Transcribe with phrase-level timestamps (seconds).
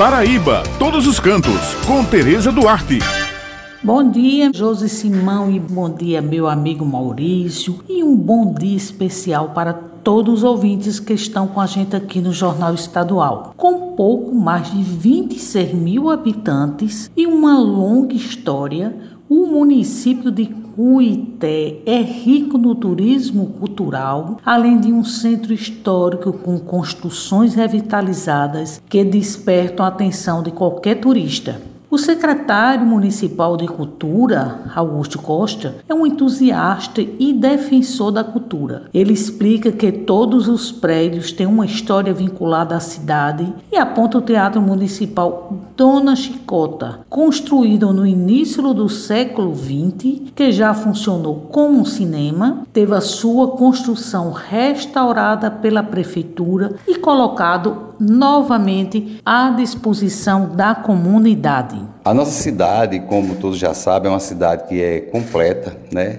[0.00, 3.00] Paraíba, todos os cantos, com Tereza Duarte.
[3.82, 9.50] Bom dia, Josi Simão, e bom dia, meu amigo Maurício, e um bom dia especial
[9.50, 13.52] para todos os ouvintes que estão com a gente aqui no Jornal Estadual.
[13.58, 18.96] Com pouco mais de 26 mil habitantes e uma longa história,
[19.30, 26.58] o município de Cuité é rico no turismo cultural, além de um centro histórico com
[26.58, 31.69] construções revitalizadas que despertam a atenção de qualquer turista.
[31.90, 38.84] O secretário municipal de Cultura, Augusto Costa, é um entusiasta e defensor da cultura.
[38.94, 44.22] Ele explica que todos os prédios têm uma história vinculada à cidade e aponta o
[44.22, 51.84] Teatro Municipal Dona Chicota, construído no início do século XX, que já funcionou como um
[51.84, 61.78] cinema, teve a sua construção restaurada pela prefeitura e colocado novamente à disposição da comunidade.
[62.04, 66.18] A nossa cidade, como todos já sabem, é uma cidade que é completa, né,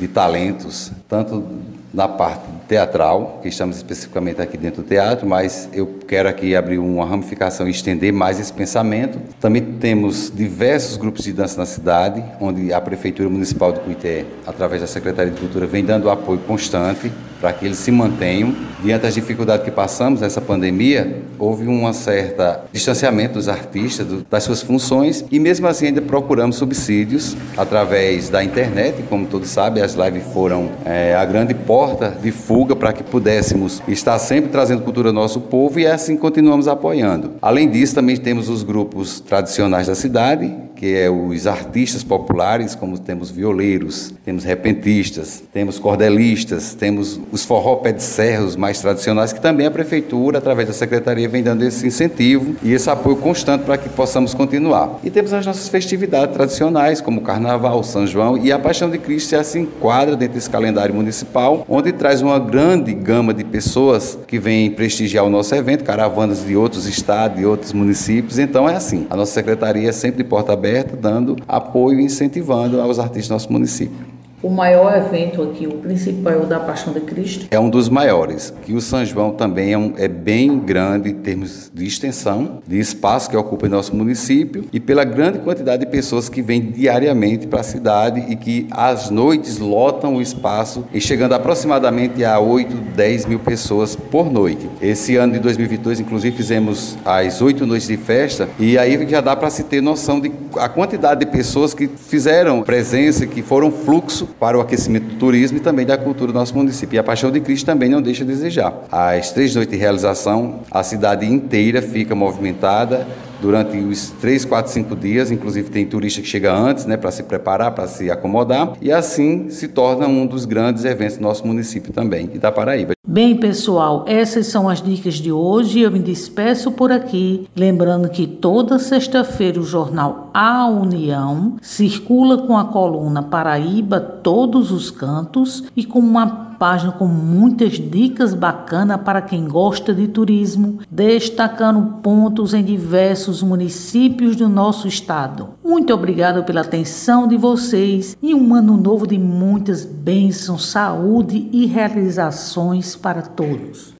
[0.00, 1.44] de talentos, tanto
[1.92, 6.78] na parte teatral, que estamos especificamente aqui dentro do teatro, mas eu quero aqui abrir
[6.78, 9.18] uma ramificação e estender mais esse pensamento.
[9.40, 14.82] Também temos diversos grupos de dança na cidade, onde a Prefeitura Municipal de Cuité, através
[14.82, 18.54] da Secretaria de Cultura, vem dando apoio constante para que eles se mantenham.
[18.82, 24.44] Diante das dificuldades que passamos nessa pandemia, houve um certo distanciamento dos artistas, do, das
[24.44, 29.02] suas funções, e mesmo assim ainda procuramos subsídios através da internet.
[29.08, 33.82] Como todos sabem, as lives foram é, a grande porta de fuga para que pudéssemos
[33.88, 37.32] estar sempre trazendo cultura ao nosso povo e assim continuamos apoiando.
[37.42, 42.96] Além disso, também temos os grupos tradicionais da cidade, que é os artistas populares, como
[42.96, 49.32] temos violeiros, temos repentistas, temos cordelistas, temos os forró pé de serra, os mais tradicionais,
[49.32, 53.64] que também a prefeitura, através da secretaria, vem dando esse incentivo e esse apoio constante
[53.64, 54.98] para que possamos continuar.
[55.02, 58.98] E temos as nossas festividades tradicionais, como o Carnaval, São João e a Paixão de
[58.98, 64.18] Cristo, se se enquadra dentro desse calendário municipal, onde traz uma grande gama de pessoas
[64.26, 68.38] que vêm prestigiar o nosso evento, caravanas de outros estados, de outros municípios.
[68.38, 72.80] Então é assim, a nossa secretaria é sempre de porta aberta, dando apoio e incentivando
[72.80, 74.17] aos artistas do nosso município.
[74.40, 77.48] O maior evento aqui, o principal é da Paixão de Cristo?
[77.50, 78.54] É um dos maiores.
[78.62, 82.78] Que o São João também é, um, é, bem grande em termos de extensão, de
[82.78, 87.48] espaço que ocupa em nosso município e pela grande quantidade de pessoas que vêm diariamente
[87.48, 92.76] para a cidade e que às noites lotam o espaço e chegando aproximadamente a 8,
[92.94, 94.70] 10 mil pessoas por noite.
[94.80, 99.34] Esse ano de 2022, inclusive, fizemos as oito noites de festa e aí já dá
[99.34, 104.27] para se ter noção de a quantidade de pessoas que fizeram presença, que foram fluxo
[104.38, 106.96] para o aquecimento do turismo e também da cultura do nosso município.
[106.96, 108.72] E a Paixão de Cristo também não deixa a desejar.
[108.90, 113.06] Às três noites de realização, a cidade inteira fica movimentada
[113.40, 115.30] durante os três, quatro, cinco dias.
[115.30, 118.72] Inclusive tem turista que chega antes, né, para se preparar, para se acomodar.
[118.80, 122.97] E assim se torna um dos grandes eventos do nosso município também, e da Paraíba.
[123.10, 125.80] Bem, pessoal, essas são as dicas de hoje.
[125.80, 132.54] Eu me despeço por aqui, lembrando que toda sexta-feira o jornal A União circula com
[132.58, 139.22] a coluna Paraíba Todos os Cantos e com uma página com muitas dicas bacanas para
[139.22, 145.50] quem gosta de turismo, destacando pontos em diversos municípios do nosso estado.
[145.68, 151.66] Muito obrigado pela atenção de vocês e um ano novo de muitas bênçãos, saúde e
[151.66, 153.94] realizações para todos.